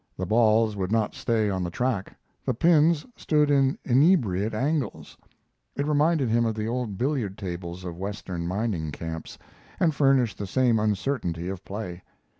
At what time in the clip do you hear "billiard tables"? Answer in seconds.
6.97-7.83